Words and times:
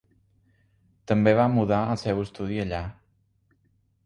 També 1.11 1.33
va 1.41 1.45
mudar 1.57 1.83
el 1.93 2.01
seu 2.05 2.23
estudi 2.25 2.59
allà. 2.65 2.81